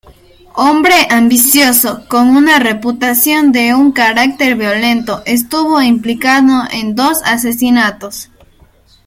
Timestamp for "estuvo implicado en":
5.27-6.95